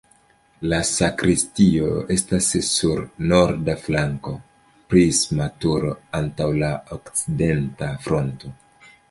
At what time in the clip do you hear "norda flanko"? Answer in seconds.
3.33-4.33